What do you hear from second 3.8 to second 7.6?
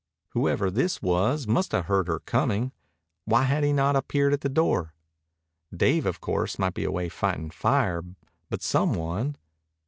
appeared at the door? Dave, of course, might be away fighting